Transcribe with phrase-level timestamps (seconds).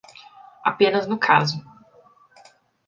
[0.71, 1.57] Apenas no caso.